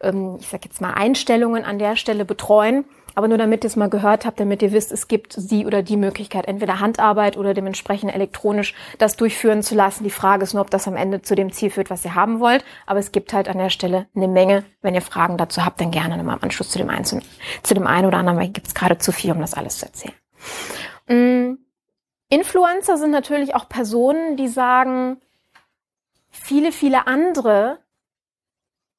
ähm, 0.00 0.36
ich 0.38 0.48
sag 0.48 0.64
jetzt 0.64 0.80
mal, 0.80 0.92
Einstellungen 0.92 1.64
an 1.64 1.78
der 1.78 1.96
Stelle 1.96 2.24
betreuen. 2.24 2.84
Aber 3.14 3.28
nur 3.28 3.38
damit 3.38 3.64
ihr 3.64 3.68
es 3.68 3.76
mal 3.76 3.88
gehört 3.88 4.26
habt, 4.26 4.40
damit 4.40 4.62
ihr 4.62 4.72
wisst, 4.72 4.90
es 4.90 5.06
gibt 5.08 5.50
die 5.50 5.66
oder 5.66 5.82
die 5.82 5.96
Möglichkeit, 5.96 6.46
entweder 6.46 6.80
Handarbeit 6.80 7.36
oder 7.36 7.54
dementsprechend 7.54 8.14
elektronisch 8.14 8.74
das 8.98 9.16
durchführen 9.16 9.62
zu 9.62 9.74
lassen. 9.74 10.04
Die 10.04 10.10
Frage 10.10 10.42
ist 10.42 10.54
nur, 10.54 10.62
ob 10.62 10.70
das 10.70 10.88
am 10.88 10.96
Ende 10.96 11.22
zu 11.22 11.34
dem 11.34 11.52
Ziel 11.52 11.70
führt, 11.70 11.90
was 11.90 12.04
ihr 12.04 12.14
haben 12.14 12.40
wollt. 12.40 12.64
Aber 12.86 12.98
es 12.98 13.12
gibt 13.12 13.32
halt 13.32 13.48
an 13.48 13.58
der 13.58 13.70
Stelle 13.70 14.06
eine 14.14 14.28
Menge. 14.28 14.64
Wenn 14.82 14.94
ihr 14.94 15.02
Fragen 15.02 15.38
dazu 15.38 15.64
habt, 15.64 15.80
dann 15.80 15.90
gerne 15.90 16.16
nochmal 16.16 16.36
im 16.36 16.42
Anschluss 16.42 16.70
zu 16.70 16.78
dem 16.78 16.90
einen, 16.90 17.04
zu, 17.04 17.20
dem 17.74 17.86
einen 17.86 18.06
oder 18.06 18.18
anderen, 18.18 18.38
weil 18.38 18.48
gibt 18.48 18.66
es 18.66 18.74
gerade 18.74 18.98
zu 18.98 19.12
viel, 19.12 19.30
um 19.32 19.40
das 19.40 19.54
alles 19.54 19.78
zu 19.78 19.86
erzählen. 19.86 20.14
Mm. 21.08 21.58
Influencer 22.30 22.96
sind 22.96 23.10
natürlich 23.10 23.54
auch 23.54 23.68
Personen, 23.68 24.36
die 24.36 24.48
sagen, 24.48 25.18
viele, 26.30 26.72
viele 26.72 27.06
andere, 27.06 27.78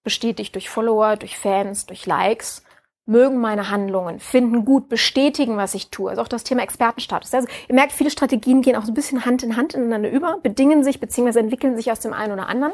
bestätigt 0.03 0.55
durch 0.55 0.69
Follower, 0.69 1.17
durch 1.17 1.37
Fans, 1.37 1.85
durch 1.85 2.05
Likes, 2.05 2.64
mögen 3.05 3.39
meine 3.39 3.69
Handlungen, 3.69 4.19
finden 4.19 4.65
gut, 4.65 4.89
bestätigen, 4.89 5.57
was 5.57 5.75
ich 5.75 5.89
tue. 5.89 6.09
Also 6.09 6.21
auch 6.21 6.27
das 6.27 6.43
Thema 6.43 6.63
Expertenstatus. 6.63 7.33
Also 7.33 7.47
ihr 7.67 7.75
merkt, 7.75 7.91
viele 7.91 8.09
Strategien 8.09 8.61
gehen 8.61 8.75
auch 8.75 8.85
so 8.85 8.91
ein 8.91 8.95
bisschen 8.95 9.25
Hand 9.25 9.43
in 9.43 9.55
Hand 9.55 9.73
ineinander 9.73 10.09
über, 10.09 10.39
bedingen 10.41 10.83
sich 10.83 10.99
bzw. 10.99 11.39
entwickeln 11.39 11.75
sich 11.75 11.91
aus 11.91 11.99
dem 11.99 12.13
einen 12.13 12.33
oder 12.33 12.47
anderen. 12.49 12.73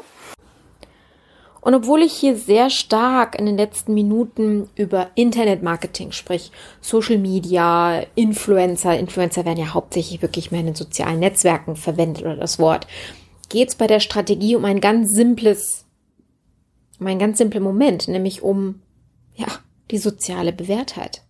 Und 1.60 1.74
obwohl 1.74 2.02
ich 2.02 2.12
hier 2.12 2.36
sehr 2.36 2.70
stark 2.70 3.38
in 3.38 3.46
den 3.46 3.56
letzten 3.56 3.94
Minuten 3.94 4.68
über 4.74 5.10
Internetmarketing, 5.14 6.10
sprich 6.10 6.50
Social 6.80 7.18
Media, 7.18 8.02
Influencer, 8.16 8.98
Influencer 8.98 9.44
werden 9.44 9.60
ja 9.60 9.72
hauptsächlich 9.72 10.22
wirklich 10.22 10.50
mehr 10.50 10.60
in 10.60 10.66
den 10.66 10.74
sozialen 10.74 11.20
Netzwerken 11.20 11.76
verwendet 11.76 12.24
oder 12.24 12.36
das 12.36 12.58
Wort, 12.58 12.88
geht 13.48 13.68
es 13.68 13.74
bei 13.76 13.86
der 13.86 14.00
Strategie 14.00 14.56
um 14.56 14.64
ein 14.64 14.80
ganz 14.80 15.12
simples, 15.12 15.84
um 16.98 17.06
einen 17.06 17.20
ganz 17.20 17.38
simplen 17.38 17.62
Moment, 17.62 18.08
nämlich 18.08 18.42
um, 18.42 18.82
ja, 19.36 19.46
die 19.92 19.98
soziale 19.98 20.52
Bewährtheit. 20.52 21.22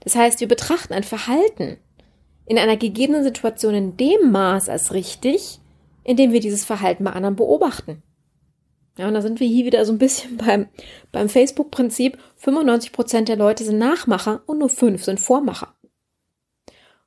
Das 0.00 0.14
heißt, 0.14 0.40
wir 0.40 0.48
betrachten 0.48 0.92
ein 0.92 1.04
Verhalten 1.04 1.78
in 2.46 2.58
einer 2.58 2.76
gegebenen 2.76 3.24
Situation 3.24 3.74
in 3.74 3.96
dem 3.96 4.30
Maß 4.30 4.68
als 4.68 4.92
richtig, 4.92 5.60
in 6.02 6.16
dem 6.16 6.32
wir 6.32 6.40
dieses 6.40 6.64
Verhalten 6.64 7.04
bei 7.04 7.12
anderen 7.12 7.36
beobachten. 7.36 8.02
Ja, 8.98 9.08
und 9.08 9.14
da 9.14 9.22
sind 9.22 9.40
wir 9.40 9.46
hier 9.46 9.64
wieder 9.64 9.84
so 9.84 9.92
ein 9.92 9.98
bisschen 9.98 10.36
beim, 10.46 10.68
beim 11.10 11.28
Facebook-Prinzip. 11.28 12.18
95 12.36 12.92
Prozent 12.92 13.28
der 13.28 13.36
Leute 13.36 13.64
sind 13.64 13.78
Nachmacher 13.78 14.42
und 14.46 14.58
nur 14.58 14.68
fünf 14.68 15.04
sind 15.04 15.20
Vormacher. 15.20 15.74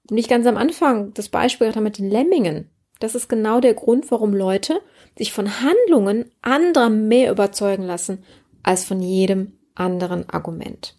Und 0.10 0.18
ich 0.18 0.30
ganz 0.30 0.48
am 0.48 0.58
Anfang 0.58 1.14
das 1.14 1.30
Beispiel 1.30 1.72
mit 1.82 1.98
den 1.98 2.10
Lemmingen. 2.10 2.70
Das 3.00 3.14
ist 3.14 3.28
genau 3.28 3.60
der 3.60 3.76
Grund, 3.76 4.10
warum 4.10 4.34
Leute 4.34 4.82
sich 5.18 5.32
von 5.32 5.62
Handlungen 5.62 6.32
anderer 6.42 6.90
mehr 6.90 7.32
überzeugen 7.32 7.84
lassen 7.84 8.24
als 8.64 8.86
von 8.86 9.02
jedem 9.02 9.57
anderen 9.80 10.30
Argument. 10.30 10.96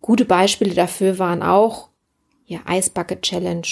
Gute 0.00 0.24
Beispiele 0.24 0.74
dafür 0.74 1.18
waren 1.18 1.42
auch 1.42 1.88
ja 2.44 2.60
Eisbucket 2.64 3.22
Challenge, 3.22 3.66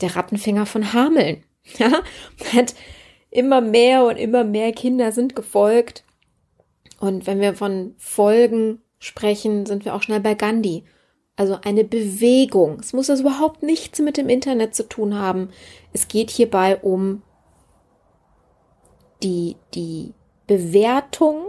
der 0.00 0.16
Rattenfinger 0.16 0.66
von 0.66 0.92
Hameln. 0.92 1.44
Ja, 1.78 2.02
hat 2.54 2.74
immer 3.30 3.60
mehr 3.60 4.04
und 4.04 4.16
immer 4.16 4.44
mehr 4.44 4.72
Kinder 4.72 5.12
sind 5.12 5.36
gefolgt. 5.36 6.04
Und 6.98 7.26
wenn 7.26 7.38
wir 7.40 7.54
von 7.54 7.94
Folgen 7.98 8.80
sprechen, 8.98 9.66
sind 9.66 9.84
wir 9.84 9.94
auch 9.94 10.02
schnell 10.02 10.20
bei 10.20 10.34
Gandhi. 10.34 10.84
Also 11.36 11.58
eine 11.62 11.84
Bewegung. 11.84 12.80
Es 12.80 12.92
muss 12.92 13.08
also 13.08 13.22
überhaupt 13.22 13.62
nichts 13.62 14.00
mit 14.00 14.16
dem 14.16 14.28
Internet 14.28 14.74
zu 14.74 14.88
tun 14.88 15.14
haben. 15.14 15.50
Es 15.92 16.08
geht 16.08 16.30
hierbei 16.30 16.76
um 16.78 17.22
die, 19.22 19.56
die 19.74 20.12
Bewertung 20.46 21.44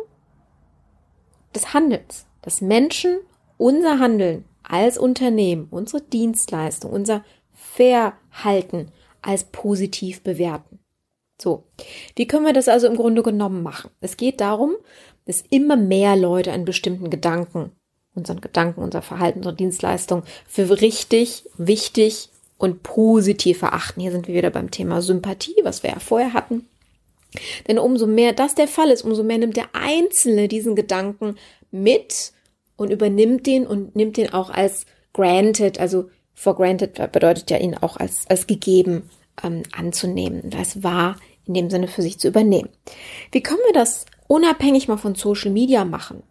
des 1.53 1.73
Handelns. 1.73 2.25
Dass 2.41 2.61
Menschen 2.61 3.19
unser 3.57 3.99
Handeln 3.99 4.45
als 4.63 4.97
Unternehmen, 4.97 5.67
unsere 5.69 6.01
Dienstleistung, 6.01 6.91
unser 6.91 7.23
Verhalten 7.53 8.91
als 9.21 9.43
positiv 9.45 10.21
bewerten. 10.21 10.79
So, 11.39 11.63
wie 12.15 12.27
können 12.27 12.45
wir 12.45 12.53
das 12.53 12.67
also 12.67 12.87
im 12.87 12.95
Grunde 12.95 13.23
genommen 13.23 13.63
machen? 13.63 13.91
Es 13.99 14.17
geht 14.17 14.41
darum, 14.41 14.75
dass 15.25 15.43
immer 15.49 15.75
mehr 15.75 16.15
Leute 16.15 16.51
einen 16.51 16.65
bestimmten 16.65 17.09
Gedanken, 17.09 17.71
unseren 18.13 18.41
Gedanken, 18.41 18.81
unser 18.81 19.01
Verhalten, 19.01 19.39
unsere 19.39 19.55
Dienstleistung 19.55 20.23
für 20.47 20.81
richtig, 20.81 21.45
wichtig 21.57 22.29
und 22.57 22.83
positiv 22.83 23.63
erachten. 23.63 24.01
Hier 24.01 24.11
sind 24.11 24.27
wir 24.27 24.35
wieder 24.35 24.51
beim 24.51 24.69
Thema 24.69 25.01
Sympathie, 25.01 25.61
was 25.63 25.83
wir 25.83 25.91
ja 25.91 25.99
vorher 25.99 26.33
hatten. 26.33 26.67
Denn 27.67 27.79
umso 27.79 28.07
mehr 28.07 28.33
das 28.33 28.55
der 28.55 28.67
Fall 28.67 28.89
ist, 28.89 29.03
umso 29.03 29.23
mehr 29.23 29.37
nimmt 29.37 29.57
der 29.57 29.69
Einzelne 29.73 30.47
diesen 30.47 30.75
Gedanken 30.75 31.35
mit 31.71 32.33
und 32.75 32.91
übernimmt 32.91 33.47
den 33.47 33.65
und 33.65 33.95
nimmt 33.95 34.17
den 34.17 34.33
auch 34.33 34.49
als 34.49 34.85
granted, 35.13 35.79
also 35.79 36.09
for 36.33 36.55
granted 36.55 37.11
bedeutet 37.11 37.49
ja 37.51 37.57
ihn 37.57 37.75
auch 37.75 37.97
als, 37.97 38.27
als 38.27 38.47
gegeben 38.47 39.09
ähm, 39.43 39.63
anzunehmen, 39.71 40.51
als 40.57 40.83
wahr 40.83 41.17
in 41.45 41.53
dem 41.53 41.69
Sinne 41.69 41.87
für 41.87 42.01
sich 42.01 42.19
zu 42.19 42.27
übernehmen. 42.27 42.69
Wie 43.31 43.41
können 43.41 43.61
wir 43.65 43.73
das 43.73 44.05
unabhängig 44.27 44.87
mal 44.87 44.97
von 44.97 45.15
Social 45.15 45.51
Media 45.51 45.85
machen? 45.85 46.23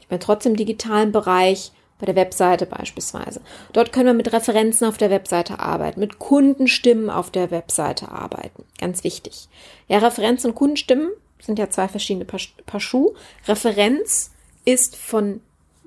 Ich 0.00 0.08
bin 0.08 0.20
trotzdem 0.20 0.56
digitalen 0.56 1.12
Bereich, 1.12 1.72
bei 1.98 2.06
der 2.06 2.16
Webseite 2.16 2.66
beispielsweise. 2.66 3.40
Dort 3.72 3.92
können 3.92 4.06
wir 4.06 4.14
mit 4.14 4.32
Referenzen 4.32 4.86
auf 4.86 4.98
der 4.98 5.10
Webseite 5.10 5.58
arbeiten, 5.58 6.00
mit 6.00 6.18
Kundenstimmen 6.18 7.10
auf 7.10 7.30
der 7.30 7.50
Webseite 7.50 8.10
arbeiten. 8.10 8.64
Ganz 8.78 9.04
wichtig. 9.04 9.48
Ja, 9.88 9.98
Referenzen 9.98 10.50
und 10.50 10.56
Kundenstimmen 10.56 11.10
sind 11.40 11.58
ja 11.58 11.70
zwei 11.70 11.88
verschiedene 11.88 12.24
Paar, 12.24 12.40
Paar 12.66 12.80
Schuh. 12.80 13.14
Referenz 13.46 14.30
ist 14.64 14.96
von 14.96 15.40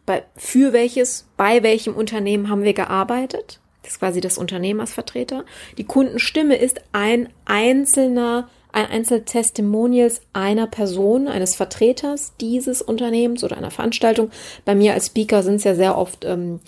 bei, 0.05 0.23
für 0.35 0.73
welches, 0.73 1.27
bei 1.37 1.63
welchem 1.63 1.95
Unternehmen 1.95 2.49
haben 2.49 2.63
wir 2.63 2.73
gearbeitet. 2.73 3.59
Das 3.83 3.93
ist 3.93 3.99
quasi 3.99 4.21
das 4.21 4.37
Unternehmen 4.37 4.79
als 4.79 4.93
Vertreter. 4.93 5.45
Die 5.77 5.83
Kundenstimme 5.83 6.55
ist 6.55 6.81
ein 6.91 7.29
einzelner, 7.45 8.49
ein 8.73 8.85
einzelner 8.85 9.25
Testimonials 9.25 10.21
einer 10.33 10.67
Person, 10.67 11.27
eines 11.27 11.55
Vertreters 11.55 12.33
dieses 12.39 12.81
Unternehmens 12.81 13.43
oder 13.43 13.57
einer 13.57 13.71
Veranstaltung. 13.71 14.31
Bei 14.65 14.75
mir 14.75 14.93
als 14.93 15.07
Speaker 15.07 15.43
sind 15.43 15.55
es 15.55 15.63
ja 15.63 15.75
sehr 15.75 15.97
oft 15.97 16.25
ähm, 16.25 16.59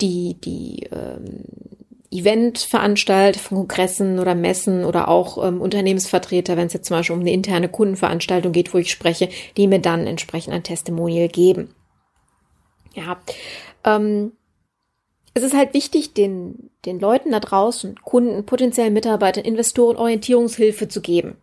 die, 0.00 0.34
die 0.40 0.88
ähm, 0.92 1.44
Eventveranstalter 2.10 3.38
von 3.38 3.58
Kongressen 3.58 4.18
oder 4.18 4.34
Messen 4.34 4.84
oder 4.84 5.08
auch 5.08 5.44
ähm, 5.46 5.60
Unternehmensvertreter, 5.60 6.56
wenn 6.56 6.66
es 6.66 6.72
jetzt 6.72 6.86
zum 6.86 6.96
Beispiel 6.96 7.14
um 7.14 7.20
eine 7.20 7.32
interne 7.32 7.68
Kundenveranstaltung 7.68 8.52
geht, 8.52 8.74
wo 8.74 8.78
ich 8.78 8.90
spreche, 8.90 9.28
die 9.56 9.68
mir 9.68 9.78
dann 9.78 10.06
entsprechend 10.06 10.52
ein 10.52 10.64
Testimonial 10.64 11.28
geben. 11.28 11.74
Ja, 12.94 13.20
ähm, 13.84 14.32
es 15.34 15.42
ist 15.42 15.54
halt 15.54 15.74
wichtig, 15.74 16.14
den, 16.14 16.70
den 16.84 16.98
Leuten 16.98 17.30
da 17.30 17.40
draußen, 17.40 17.96
Kunden, 18.02 18.44
potenziellen 18.46 18.92
Mitarbeitern, 18.92 19.44
Investoren 19.44 19.96
Orientierungshilfe 19.96 20.88
zu 20.88 21.00
geben. 21.00 21.36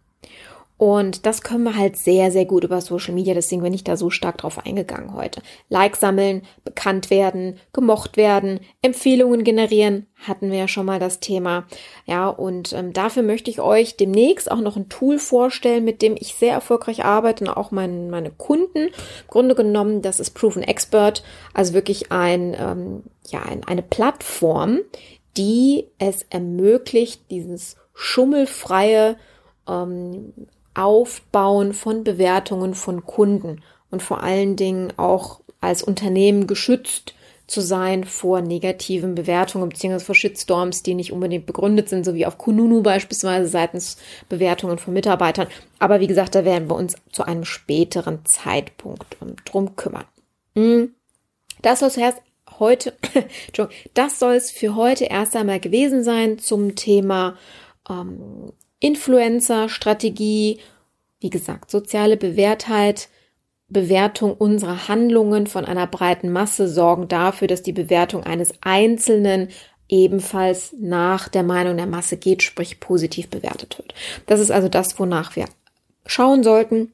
Und 0.78 1.26
das 1.26 1.42
können 1.42 1.64
wir 1.64 1.76
halt 1.76 1.98
sehr, 1.98 2.32
sehr 2.32 2.46
gut 2.46 2.64
über 2.64 2.82
Social 2.82 3.14
Media. 3.16 3.34
Deswegen 3.34 3.64
bin 3.64 3.74
ich 3.74 3.84
da 3.84 3.98
so 3.98 4.12
stark 4.12 4.38
drauf 4.38 4.64
eingegangen 4.64 5.16
heute. 5.16 5.42
Like 5.70 5.96
sammeln, 5.96 6.44
bekannt 6.64 7.10
werden, 7.10 7.58
gemocht 7.74 8.16
werden, 8.16 8.60
Empfehlungen 8.84 9.44
generieren, 9.44 10.06
hatten 10.28 10.52
wir 10.52 10.60
ja 10.60 10.68
schon 10.68 10.86
mal 10.86 11.00
das 11.00 11.20
Thema. 11.20 11.66
Ja, 12.06 12.30
und 12.30 12.74
ähm, 12.74 12.94
dafür 12.94 13.24
möchte 13.24 13.50
ich 13.50 13.60
euch 13.60 13.98
demnächst 13.98 14.52
auch 14.52 14.62
noch 14.62 14.78
ein 14.78 14.88
Tool 14.88 15.18
vorstellen, 15.18 15.84
mit 15.84 16.04
dem 16.04 16.16
ich 16.16 16.36
sehr 16.36 16.54
erfolgreich 16.54 17.04
arbeite 17.04 17.46
und 17.46 17.50
auch 17.50 17.72
mein, 17.72 18.12
meine 18.12 18.30
Kunden. 18.30 18.88
Im 18.88 18.94
Grunde 19.28 19.56
genommen, 19.56 20.04
das 20.04 20.20
ist 20.20 20.32
Proven 20.32 20.62
Expert, 20.62 21.24
also 21.56 21.74
wirklich 21.74 22.12
ein, 22.12 22.56
ähm, 22.60 23.04
ja, 23.30 23.42
ein, 23.42 23.64
eine 23.64 23.82
Plattform, 23.82 24.82
die 25.38 25.88
es 25.98 26.24
ermöglicht, 26.30 27.32
dieses 27.32 27.78
schummelfreie 27.96 29.18
ähm, 29.68 30.34
Aufbauen 30.78 31.74
von 31.74 32.04
Bewertungen 32.04 32.74
von 32.74 33.06
Kunden 33.06 33.62
und 33.90 34.04
vor 34.04 34.24
allen 34.24 34.56
Dingen 34.56 34.94
auch 34.98 35.42
als 35.60 35.84
Unternehmen 35.84 36.48
geschützt 36.48 37.14
zu 37.48 37.62
sein 37.62 38.04
vor 38.04 38.42
negativen 38.42 39.16
Bewertungen 39.16 39.70
bzw. 39.70 40.00
vor 40.00 40.16
Shitstorms, 40.16 40.84
die 40.84 40.94
nicht 40.94 41.14
unbedingt 41.14 41.46
begründet 41.46 41.88
sind, 41.88 42.04
so 42.04 42.14
wie 42.14 42.26
auf 42.26 42.38
Kununu 42.38 42.84
beispielsweise 42.84 43.48
seitens 43.48 43.98
Bewertungen 44.28 44.78
von 44.78 44.94
Mitarbeitern. 44.94 45.48
Aber 45.80 46.02
wie 46.02 46.08
gesagt, 46.08 46.36
da 46.36 46.44
werden 46.44 46.70
wir 46.70 46.76
uns 46.76 46.96
zu 47.12 47.24
einem 47.24 47.46
späteren 47.46 48.26
Zeitpunkt 48.26 49.18
drum 49.46 49.78
kümmern. 49.78 50.06
Hm. 50.56 50.94
Das 51.62 51.80
soll 51.80 51.90
es 51.90 51.98
heute, 52.60 52.94
das 53.94 54.20
soll 54.20 54.36
es 54.36 54.52
für 54.52 54.76
heute 54.76 55.06
erst 55.06 55.36
einmal 55.36 55.62
gewesen 55.62 56.04
sein 56.04 56.40
zum 56.40 56.76
Thema 56.76 57.38
ähm, 57.90 58.52
Influencer-Strategie. 58.80 60.60
Wie 61.20 61.30
gesagt, 61.30 61.72
soziale 61.72 62.18
Bewährtheit 62.18 63.10
Bewertung 63.70 64.34
unserer 64.34 64.88
Handlungen 64.88 65.46
von 65.48 65.66
einer 65.66 65.88
breiten 65.88 66.32
Masse 66.32 66.68
sorgen 66.70 67.08
dafür, 67.08 67.48
dass 67.48 67.64
die 67.64 67.74
Bewertung 67.74 68.24
eines 68.24 68.54
Einzelnen 68.62 69.50
ebenfalls 69.90 70.74
nach 70.80 71.28
der 71.28 71.44
Meinung 71.44 71.78
der 71.78 71.86
Masse 71.86 72.18
geht, 72.18 72.44
sprich 72.44 72.80
positiv 72.80 73.30
bewertet 73.30 73.78
wird. 73.78 73.94
Das 74.26 74.40
ist 74.40 74.52
also 74.52 74.70
das, 74.70 74.98
wonach 75.00 75.36
wir 75.36 75.46
schauen 76.06 76.44
sollten, 76.44 76.94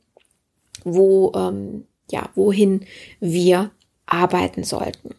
wo 0.84 1.32
ähm, 1.36 1.86
ja 2.12 2.30
wohin 2.36 2.86
wir 3.20 3.72
arbeiten 4.06 4.64
sollten 4.64 5.16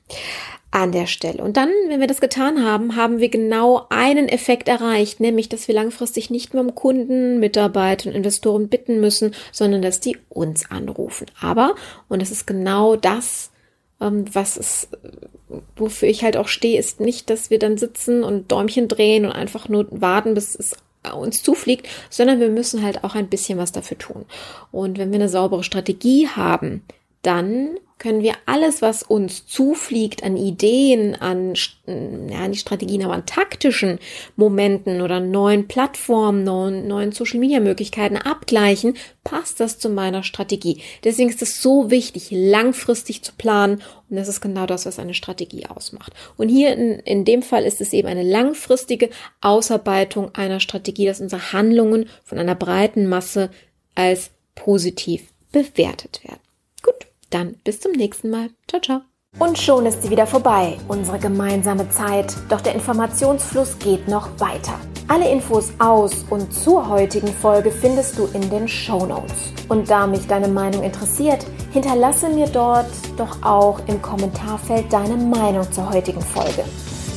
an 0.74 0.90
der 0.90 1.06
Stelle. 1.06 1.42
Und 1.42 1.56
dann, 1.56 1.70
wenn 1.86 2.00
wir 2.00 2.08
das 2.08 2.20
getan 2.20 2.64
haben, 2.64 2.96
haben 2.96 3.20
wir 3.20 3.28
genau 3.28 3.86
einen 3.90 4.28
Effekt 4.28 4.66
erreicht, 4.66 5.20
nämlich, 5.20 5.48
dass 5.48 5.68
wir 5.68 5.74
langfristig 5.74 6.30
nicht 6.30 6.52
mehr 6.52 6.64
um 6.64 6.74
Kunden, 6.74 7.38
Mitarbeiter 7.38 8.08
und 8.10 8.16
Investoren 8.16 8.68
bitten 8.68 9.00
müssen, 9.00 9.36
sondern 9.52 9.82
dass 9.82 10.00
die 10.00 10.18
uns 10.28 10.68
anrufen. 10.72 11.26
Aber, 11.40 11.76
und 12.08 12.20
das 12.20 12.32
ist 12.32 12.48
genau 12.48 12.96
das, 12.96 13.52
ähm, 14.00 14.24
was 14.32 14.56
es, 14.56 14.88
wofür 15.76 16.08
ich 16.08 16.24
halt 16.24 16.36
auch 16.36 16.48
stehe, 16.48 16.80
ist 16.80 16.98
nicht, 16.98 17.30
dass 17.30 17.50
wir 17.50 17.60
dann 17.60 17.78
sitzen 17.78 18.24
und 18.24 18.50
Däumchen 18.50 18.88
drehen 18.88 19.26
und 19.26 19.32
einfach 19.32 19.68
nur 19.68 19.86
warten, 19.90 20.34
bis 20.34 20.56
es 20.56 20.76
uns 21.12 21.42
zufliegt, 21.42 21.88
sondern 22.10 22.40
wir 22.40 22.48
müssen 22.48 22.82
halt 22.82 23.04
auch 23.04 23.14
ein 23.14 23.28
bisschen 23.28 23.58
was 23.58 23.70
dafür 23.70 23.98
tun. 23.98 24.24
Und 24.72 24.98
wenn 24.98 25.12
wir 25.12 25.20
eine 25.20 25.28
saubere 25.28 25.62
Strategie 25.62 26.26
haben, 26.28 26.82
dann 27.22 27.76
können 27.98 28.22
wir 28.22 28.34
alles, 28.46 28.82
was 28.82 29.02
uns 29.02 29.46
zufliegt 29.46 30.24
an 30.24 30.36
Ideen, 30.36 31.14
an, 31.14 31.54
ja, 31.86 32.48
nicht 32.48 32.60
Strategien, 32.60 33.04
aber 33.04 33.14
an 33.14 33.24
taktischen 33.24 33.98
Momenten 34.36 35.00
oder 35.00 35.20
neuen 35.20 35.68
Plattformen, 35.68 36.42
neuen, 36.42 36.88
neuen 36.88 37.12
Social 37.12 37.38
Media 37.38 37.60
Möglichkeiten 37.60 38.16
abgleichen, 38.16 38.94
passt 39.22 39.60
das 39.60 39.78
zu 39.78 39.88
meiner 39.88 40.24
Strategie. 40.24 40.82
Deswegen 41.04 41.30
ist 41.30 41.40
es 41.40 41.62
so 41.62 41.90
wichtig, 41.90 42.28
langfristig 42.30 43.22
zu 43.22 43.32
planen 43.38 43.80
und 44.10 44.16
das 44.16 44.28
ist 44.28 44.40
genau 44.40 44.66
das, 44.66 44.86
was 44.86 44.98
eine 44.98 45.14
Strategie 45.14 45.66
ausmacht. 45.66 46.12
Und 46.36 46.48
hier 46.48 46.74
in, 46.74 46.98
in 46.98 47.24
dem 47.24 47.42
Fall 47.42 47.64
ist 47.64 47.80
es 47.80 47.92
eben 47.92 48.08
eine 48.08 48.24
langfristige 48.24 49.08
Ausarbeitung 49.40 50.34
einer 50.34 50.60
Strategie, 50.60 51.06
dass 51.06 51.20
unsere 51.20 51.52
Handlungen 51.52 52.08
von 52.24 52.38
einer 52.38 52.56
breiten 52.56 53.06
Masse 53.06 53.50
als 53.94 54.30
positiv 54.56 55.32
bewertet 55.52 56.20
werden. 56.24 56.40
Dann 57.34 57.56
bis 57.64 57.80
zum 57.80 57.90
nächsten 57.90 58.30
Mal. 58.30 58.50
Ciao, 58.68 58.80
ciao. 58.80 59.00
Und 59.40 59.58
schon 59.58 59.86
ist 59.86 60.02
sie 60.02 60.10
wieder 60.10 60.24
vorbei, 60.24 60.78
unsere 60.86 61.18
gemeinsame 61.18 61.90
Zeit. 61.90 62.32
Doch 62.48 62.60
der 62.60 62.76
Informationsfluss 62.76 63.76
geht 63.80 64.06
noch 64.06 64.28
weiter. 64.38 64.78
Alle 65.08 65.28
Infos 65.28 65.72
aus 65.80 66.24
und 66.30 66.54
zur 66.54 66.88
heutigen 66.88 67.26
Folge 67.26 67.72
findest 67.72 68.16
du 68.16 68.26
in 68.34 68.48
den 68.50 68.68
Show 68.68 69.04
Notes. 69.04 69.52
Und 69.68 69.90
da 69.90 70.06
mich 70.06 70.28
deine 70.28 70.46
Meinung 70.46 70.84
interessiert, 70.84 71.44
hinterlasse 71.72 72.28
mir 72.28 72.46
dort 72.46 72.86
doch 73.16 73.42
auch 73.42 73.80
im 73.88 74.00
Kommentarfeld 74.00 74.92
deine 74.92 75.16
Meinung 75.16 75.70
zur 75.72 75.92
heutigen 75.92 76.22
Folge. 76.22 76.64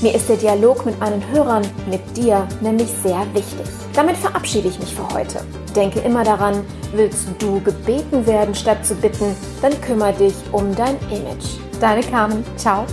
Mir 0.01 0.13
ist 0.13 0.29
der 0.29 0.37
Dialog 0.37 0.85
mit 0.85 0.99
meinen 0.99 1.27
Hörern, 1.31 1.63
mit 1.89 2.15
dir, 2.15 2.47
nämlich 2.61 2.89
sehr 3.03 3.25
wichtig. 3.33 3.65
Damit 3.95 4.15
verabschiede 4.15 4.67
ich 4.67 4.79
mich 4.79 4.93
für 4.93 5.07
heute. 5.09 5.39
Denke 5.75 5.99
immer 6.01 6.23
daran, 6.23 6.63
willst 6.93 7.27
du 7.39 7.59
gebeten 7.61 8.25
werden 8.27 8.53
statt 8.53 8.85
zu 8.85 8.93
bitten, 8.93 9.35
dann 9.61 9.79
kümmere 9.81 10.13
dich 10.13 10.35
um 10.51 10.75
dein 10.75 10.97
Image. 11.09 11.57
Deine 11.81 12.01
Carmen. 12.01 12.43
Ciao. 12.57 12.86